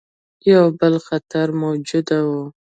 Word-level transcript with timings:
یو 0.51 0.63
بل 0.79 0.93
خطر 1.07 1.47
موجود 1.61 2.07
وو. 2.25 2.41